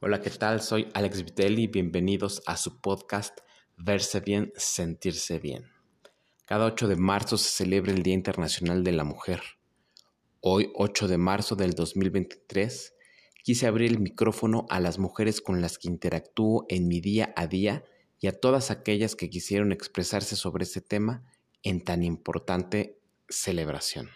[0.00, 0.62] Hola, ¿qué tal?
[0.62, 3.40] Soy Alex Vitelli bienvenidos a su podcast
[3.76, 5.64] Verse Bien, Sentirse Bien.
[6.44, 9.42] Cada 8 de marzo se celebra el Día Internacional de la Mujer.
[10.40, 12.94] Hoy, 8 de marzo del 2023,
[13.42, 17.48] quise abrir el micrófono a las mujeres con las que interactúo en mi día a
[17.48, 17.82] día
[18.20, 21.24] y a todas aquellas que quisieron expresarse sobre este tema
[21.64, 24.10] en tan importante celebración.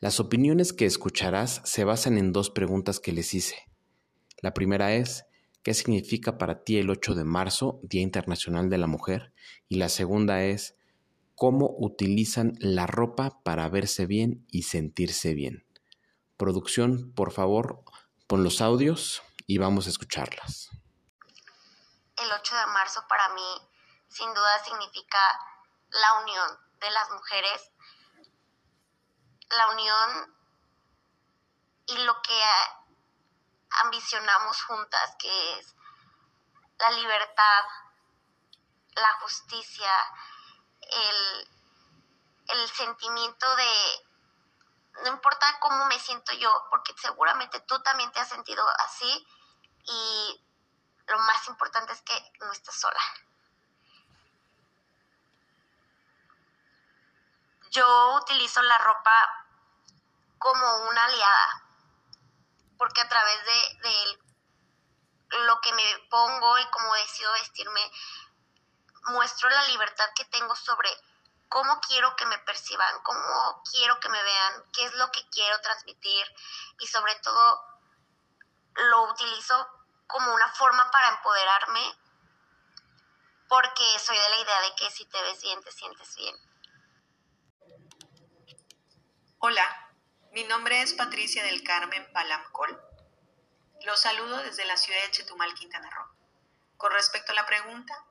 [0.00, 3.56] Las opiniones que escucharás se basan en dos preguntas que les hice.
[4.42, 5.24] La primera es,
[5.62, 9.32] ¿qué significa para ti el 8 de marzo, Día Internacional de la Mujer?
[9.68, 10.74] Y la segunda es,
[11.34, 15.66] ¿cómo utilizan la ropa para verse bien y sentirse bien?
[16.36, 17.82] Producción, por favor,
[18.26, 20.70] pon los audios y vamos a escucharlas.
[22.16, 23.68] El 8 de marzo para mí
[24.08, 25.18] sin duda significa
[25.90, 26.48] la unión
[26.80, 27.70] de las mujeres
[29.50, 30.34] la unión
[31.86, 32.42] y lo que
[33.70, 35.74] ambicionamos juntas, que es
[36.78, 37.64] la libertad,
[38.94, 39.90] la justicia,
[40.80, 41.48] el,
[42.48, 44.08] el sentimiento de,
[45.04, 49.26] no importa cómo me siento yo, porque seguramente tú también te has sentido así
[49.84, 50.44] y
[51.06, 53.00] lo más importante es que no estás sola.
[57.76, 59.46] yo utilizo la ropa
[60.38, 61.62] como una aliada,
[62.78, 64.18] porque a través de,
[65.44, 67.80] lo que me pongo y cómo decido vestirme,
[69.08, 70.88] muestro la libertad que tengo sobre
[71.48, 75.60] cómo quiero que me perciban, cómo quiero que me vean, qué es lo que quiero
[75.60, 76.26] transmitir
[76.78, 77.60] y sobre todo
[78.74, 79.68] lo utilizo
[80.06, 81.98] como una forma para empoderarme
[83.48, 86.36] porque soy de la idea de que si te ves bien, te sientes bien.
[89.38, 89.85] Hola,
[90.36, 92.78] mi nombre es Patricia del Carmen Palamcol.
[93.86, 96.10] Los saludo desde la ciudad de Chetumal, Quintana Roo.
[96.76, 98.04] Con respecto a la pregunta,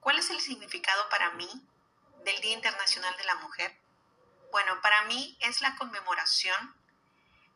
[0.00, 1.48] ¿cuál es el significado para mí
[2.24, 3.78] del Día Internacional de la Mujer?
[4.50, 6.74] Bueno, para mí es la conmemoración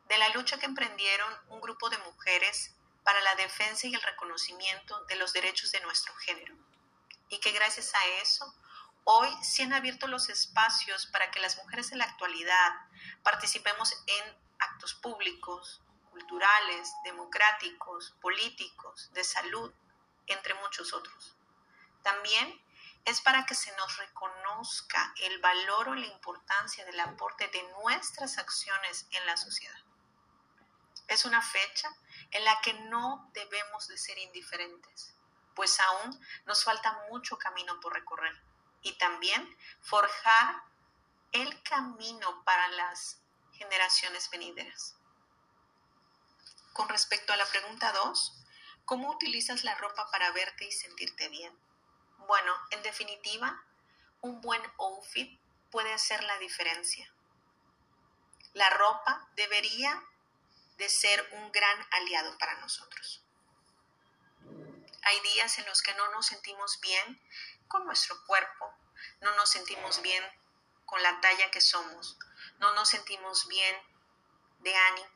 [0.07, 5.03] de la lucha que emprendieron un grupo de mujeres para la defensa y el reconocimiento
[5.07, 6.55] de los derechos de nuestro género.
[7.27, 8.55] Y que gracias a eso
[9.09, 12.73] Hoy se han abierto los espacios para que las mujeres en la actualidad
[13.23, 15.81] participemos en actos públicos,
[16.11, 19.73] culturales, democráticos, políticos, de salud,
[20.25, 21.37] entre muchos otros.
[22.03, 22.61] También
[23.05, 28.37] es para que se nos reconozca el valor o la importancia del aporte de nuestras
[28.37, 29.79] acciones en la sociedad.
[31.07, 31.89] Es una fecha
[32.31, 35.15] en la que no debemos de ser indiferentes,
[35.55, 38.37] pues aún nos falta mucho camino por recorrer
[38.81, 40.63] y también forjar
[41.31, 43.19] el camino para las
[43.53, 44.95] generaciones venideras.
[46.73, 48.33] Con respecto a la pregunta 2,
[48.85, 51.57] ¿cómo utilizas la ropa para verte y sentirte bien?
[52.27, 53.63] Bueno, en definitiva,
[54.21, 55.39] un buen outfit
[55.71, 57.11] puede hacer la diferencia.
[58.53, 60.03] La ropa debería
[60.77, 63.23] de ser un gran aliado para nosotros.
[65.03, 67.21] Hay días en los que no nos sentimos bien
[67.67, 68.73] con nuestro cuerpo,
[69.21, 70.23] no nos sentimos bien
[70.85, 72.17] con la talla que somos,
[72.59, 73.75] no nos sentimos bien
[74.59, 75.09] de ánimo,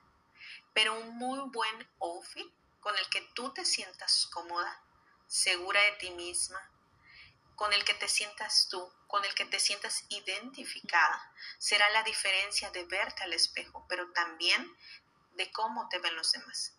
[0.73, 4.83] pero un muy buen outfit con el que tú te sientas cómoda,
[5.27, 6.59] segura de ti misma,
[7.55, 12.71] con el que te sientas tú, con el que te sientas identificada, será la diferencia
[12.71, 14.75] de verte al espejo, pero también
[15.33, 16.73] de cómo te ven los demás.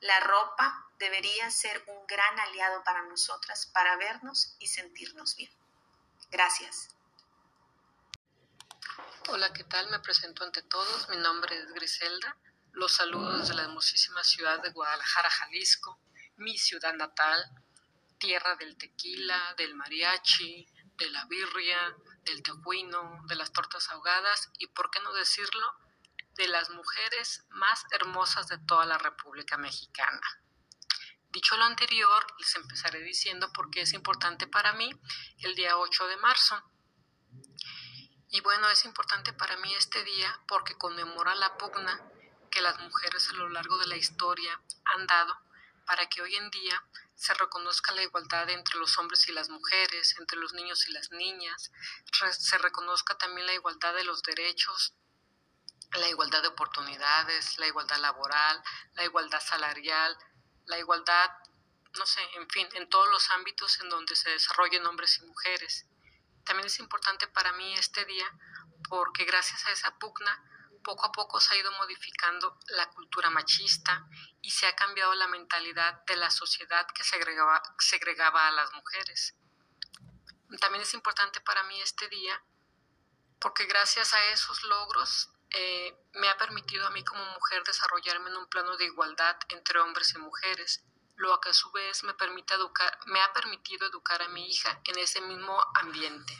[0.00, 5.52] La ropa debería ser un gran aliado para nosotras para vernos y sentirnos bien.
[6.30, 6.88] Gracias.
[9.28, 9.90] Hola, ¿qué tal?
[9.90, 11.08] Me presento ante todos.
[11.10, 12.36] Mi nombre es Griselda.
[12.72, 16.00] Los saludo desde la hermosísima ciudad de Guadalajara, Jalisco,
[16.36, 17.44] mi ciudad natal,
[18.18, 20.66] tierra del tequila, del mariachi,
[20.96, 25.74] de la birria, del tejuino, de las tortas ahogadas y, por qué no decirlo,
[26.40, 30.22] de las mujeres más hermosas de toda la República Mexicana.
[31.28, 34.90] Dicho lo anterior, les empezaré diciendo por qué es importante para mí
[35.40, 36.56] el día 8 de marzo.
[38.30, 42.00] Y bueno, es importante para mí este día porque conmemora la pugna
[42.50, 45.38] que las mujeres a lo largo de la historia han dado
[45.84, 46.82] para que hoy en día
[47.16, 51.10] se reconozca la igualdad entre los hombres y las mujeres, entre los niños y las
[51.10, 51.70] niñas,
[52.30, 54.94] se reconozca también la igualdad de los derechos
[55.98, 58.62] la igualdad de oportunidades, la igualdad laboral,
[58.94, 60.16] la igualdad salarial,
[60.66, 61.30] la igualdad,
[61.98, 65.86] no sé, en fin, en todos los ámbitos en donde se desarrollen hombres y mujeres.
[66.44, 68.26] También es importante para mí este día
[68.88, 70.44] porque gracias a esa pugna
[70.82, 74.06] poco a poco se ha ido modificando la cultura machista
[74.40, 79.34] y se ha cambiado la mentalidad de la sociedad que segregaba, segregaba a las mujeres.
[80.60, 82.42] También es importante para mí este día
[83.38, 88.36] porque gracias a esos logros eh, me ha permitido a mí como mujer desarrollarme en
[88.36, 90.84] un plano de igualdad entre hombres y mujeres,
[91.16, 94.80] lo que a su vez me, permite educar, me ha permitido educar a mi hija
[94.84, 96.32] en ese mismo ambiente.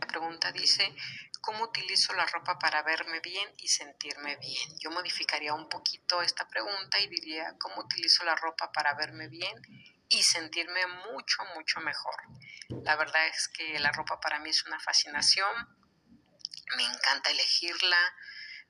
[0.00, 0.94] La pregunta dice,
[1.40, 4.78] ¿cómo utilizo la ropa para verme bien y sentirme bien?
[4.78, 9.54] Yo modificaría un poquito esta pregunta y diría, ¿cómo utilizo la ropa para verme bien
[10.08, 12.14] y sentirme mucho, mucho mejor?
[12.82, 15.85] La verdad es que la ropa para mí es una fascinación,
[16.74, 17.98] me encanta elegirla,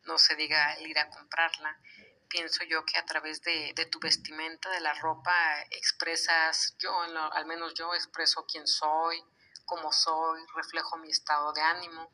[0.05, 1.79] no se diga ir a comprarla.
[2.29, 7.75] Pienso yo que a través de, tu vestimenta, de la ropa, expresas, yo al menos
[7.75, 9.23] yo expreso quién soy,
[9.65, 12.11] cómo soy, reflejo mi estado de ánimo.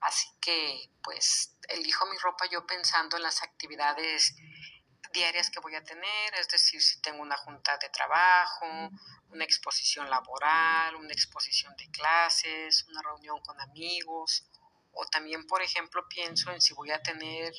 [0.00, 4.34] Así que pues elijo mi ropa yo pensando en las actividades
[5.12, 8.66] diarias que voy a tener, es decir, si tengo una junta de trabajo,
[9.28, 14.46] una exposición laboral, una exposición de clases, una reunión con amigos,
[14.92, 17.52] o también, por ejemplo, pienso en si voy a tener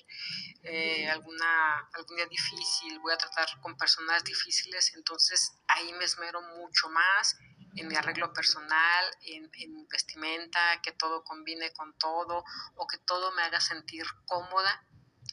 [0.64, 6.42] eh, alguna, algún día difícil, voy a tratar con personas difíciles, entonces ahí me esmero
[6.42, 7.38] mucho más
[7.76, 12.44] en mi arreglo personal, en, en mi vestimenta, que todo combine con todo
[12.76, 14.86] o que todo me haga sentir cómoda.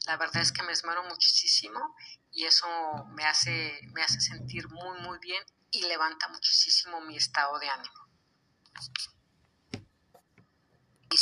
[0.07, 1.95] La verdad es que me esmero muchísimo
[2.31, 2.67] y eso
[3.09, 7.93] me hace, me hace sentir muy, muy bien y levanta muchísimo mi estado de ánimo.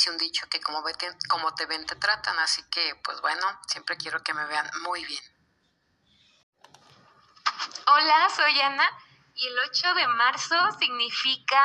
[0.07, 0.81] Un dicho que como,
[1.27, 5.03] como te ven te tratan, así que pues bueno, siempre quiero que me vean muy
[5.03, 5.23] bien.
[7.85, 8.89] Hola, soy Ana
[9.35, 11.61] y el 8 de marzo significa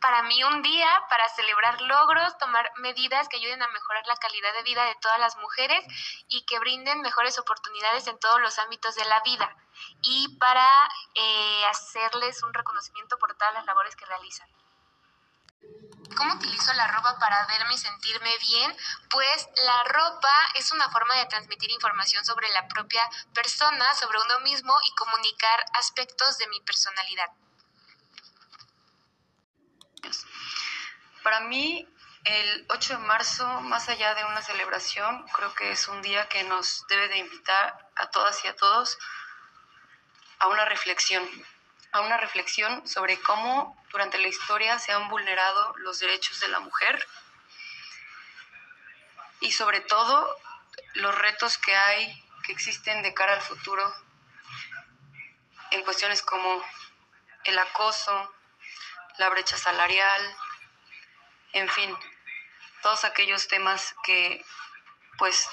[0.00, 4.52] para mí un día para celebrar logros, tomar medidas que ayuden a mejorar la calidad
[4.54, 5.84] de vida de todas las mujeres
[6.28, 9.56] y que brinden mejores oportunidades en todos los ámbitos de la vida
[10.02, 10.68] y para
[11.14, 14.48] eh, hacerles un reconocimiento por todas las labores que realizan.
[16.20, 18.76] ¿Cómo utilizo la ropa para verme y sentirme bien?
[19.08, 23.00] Pues la ropa es una forma de transmitir información sobre la propia
[23.32, 27.30] persona, sobre uno mismo y comunicar aspectos de mi personalidad.
[31.22, 31.88] Para mí,
[32.24, 36.42] el 8 de marzo, más allá de una celebración, creo que es un día que
[36.42, 38.98] nos debe de invitar a todas y a todos
[40.38, 41.26] a una reflexión,
[41.92, 46.60] a una reflexión sobre cómo durante la historia se han vulnerado los derechos de la
[46.60, 47.06] mujer
[49.40, 50.36] y sobre todo
[50.94, 53.94] los retos que hay, que existen de cara al futuro
[55.70, 56.62] en cuestiones como
[57.44, 58.34] el acoso,
[59.18, 60.36] la brecha salarial,
[61.52, 61.96] en fin,
[62.82, 64.44] todos aquellos temas que
[65.18, 65.48] pues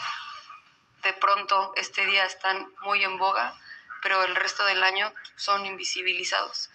[1.03, 3.53] de pronto este día están muy en boga,
[4.01, 6.69] pero el resto del año son invisibilizados.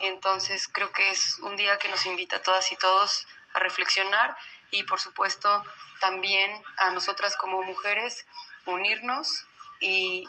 [0.00, 4.36] Entonces creo que es un día que nos invita a todas y todos a reflexionar
[4.70, 5.64] y por supuesto
[6.00, 8.26] también a nosotras como mujeres
[8.66, 9.46] unirnos
[9.80, 10.28] y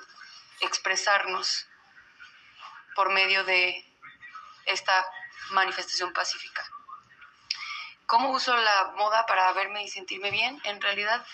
[0.62, 1.68] expresarnos
[2.96, 3.86] por medio de
[4.66, 5.06] esta
[5.52, 6.66] manifestación pacífica.
[8.06, 10.60] ¿Cómo uso la moda para verme y sentirme bien?
[10.64, 11.26] En realidad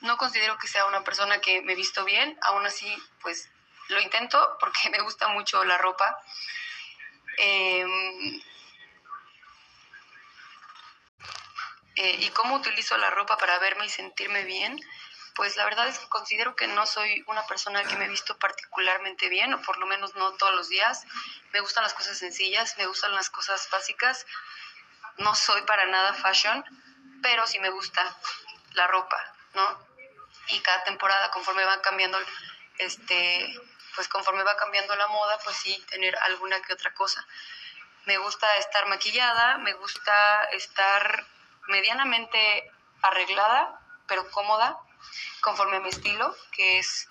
[0.00, 3.50] no considero que sea una persona que me visto bien, aún así pues
[3.88, 6.18] lo intento porque me gusta mucho la ropa.
[7.36, 8.42] Em,
[11.96, 14.78] eh, ¿Y cómo utilizo la ropa para verme y sentirme bien?
[15.34, 18.38] Pues la verdad es que considero que no soy una persona que me he visto
[18.38, 21.04] particularmente bien, o por lo menos no todos los días.
[21.52, 24.26] Me gustan las cosas sencillas, me gustan las cosas básicas
[25.18, 26.64] no soy para nada fashion,
[27.22, 28.16] pero sí me gusta
[28.72, 29.16] la ropa,
[29.54, 29.78] ¿no?
[30.48, 32.18] Y cada temporada, conforme va cambiando,
[32.78, 33.60] este,
[33.94, 37.26] pues conforme va cambiando la moda, pues sí, tener alguna que otra cosa.
[38.06, 41.26] Me gusta estar maquillada, me gusta estar
[41.68, 42.70] medianamente
[43.02, 44.78] arreglada, pero cómoda,
[45.40, 47.08] conforme a mi estilo, que es,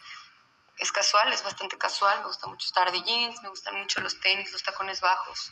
[0.77, 4.19] es casual, es bastante casual, me gusta mucho estar de jeans, me gustan mucho los
[4.19, 5.51] tenis, los tacones bajos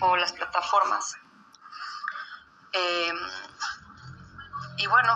[0.00, 1.16] o las plataformas.
[2.72, 3.18] Em,
[4.78, 5.12] y bueno,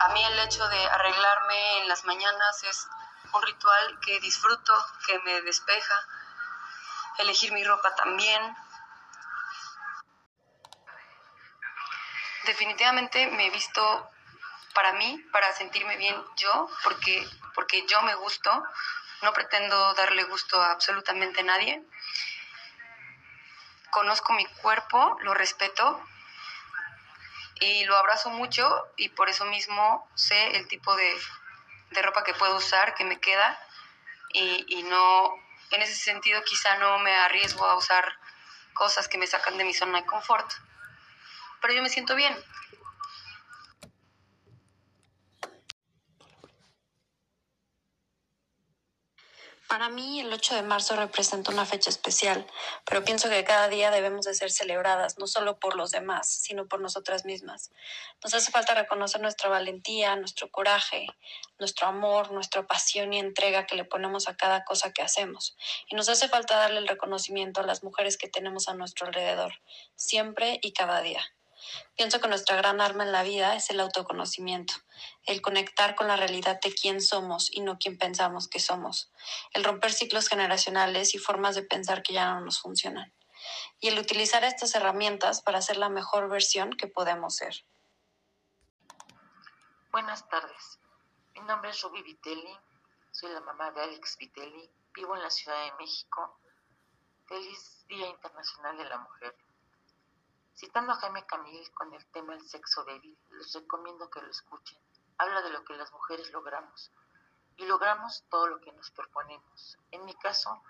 [0.00, 2.86] a mí el hecho de arreglarme en las mañanas es
[3.32, 4.72] un ritual que disfruto,
[5.06, 5.94] que me despeja.
[7.18, 8.56] Elegir mi ropa también.
[12.44, 14.10] Definitivamente me he visto
[14.74, 18.50] para mí, para sentirme bien yo, porque, porque yo me gusto.
[19.22, 21.82] No pretendo darle gusto a absolutamente nadie.
[23.90, 26.00] Conozco mi cuerpo, lo respeto,
[27.60, 31.18] y lo abrazo mucho y por eso mismo sé el tipo de,
[31.90, 33.58] de ropa que puedo usar, que me queda
[34.32, 35.34] y, y no,
[35.70, 38.18] en ese sentido quizá no me arriesgo a usar
[38.74, 40.50] cosas que me sacan de mi zona de confort.
[41.60, 42.36] Pero yo me siento bien.
[49.68, 52.46] Para mí el 8 de marzo representa una fecha especial,
[52.86, 56.66] pero pienso que cada día debemos de ser celebradas, no solo por los demás, sino
[56.66, 57.70] por nosotras mismas.
[58.24, 61.06] Nos hace falta reconocer nuestra valentía, nuestro coraje,
[61.58, 65.54] nuestro amor, nuestra pasión y entrega que le ponemos a cada cosa que hacemos.
[65.90, 69.52] Y nos hace falta darle el reconocimiento a las mujeres que tenemos a nuestro alrededor,
[69.96, 71.22] siempre y cada día.
[71.96, 74.74] Pienso que nuestra gran arma en la vida es el autoconocimiento,
[75.26, 79.12] el conectar con la realidad de quién somos y no quién pensamos que somos,
[79.52, 83.12] el romper ciclos generacionales y formas de pensar que ya no nos funcionan,
[83.80, 87.64] y el utilizar estas herramientas para ser la mejor versión que podemos ser.
[89.90, 90.78] Buenas tardes,
[91.34, 92.56] mi nombre es Ruby Vitelli,
[93.10, 96.38] soy la mamá de Alex Vitelli, vivo en la Ciudad de México.
[97.28, 99.36] Feliz Día Internacional de la Mujer.
[100.58, 104.76] Citando a Jaime Camil con el tema del sexo débil, les recomiendo que lo escuchen.
[105.16, 106.90] Habla de lo que las mujeres logramos
[107.56, 109.78] y logramos todo lo que nos proponemos.
[109.92, 110.60] En mi caso,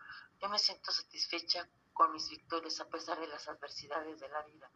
[0.43, 4.71] yo me siento satisfecha con mis victorias a pesar de las adversidades de la vida.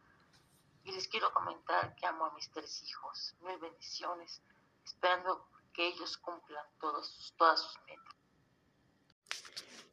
[0.83, 3.35] Y les quiero comentar que amo a mis tres hijos.
[3.41, 4.41] Mil bendiciones,
[4.83, 8.15] esperando que ellos cumplan todos, todas sus metas.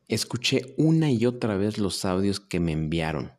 [0.09, 3.39] Escuché una y otra vez los audios que me enviaron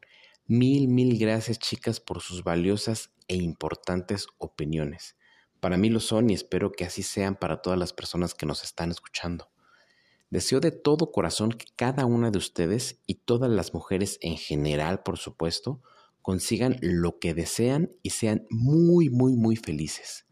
[0.54, 5.16] Mil, mil gracias chicas por sus valiosas e importantes opiniones.
[5.62, 8.62] Para mí lo son y espero que así sean para todas las personas que nos
[8.66, 9.50] están escuchando.
[10.30, 15.04] Deseo de todo corazón que cada una de ustedes y todas las mujeres en general,
[15.04, 15.82] por supuesto,
[16.22, 20.26] consigan lo que desean y sean muy, muy, muy felices.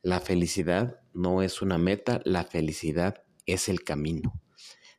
[0.00, 4.40] La felicidad no es una meta, la felicidad es el camino.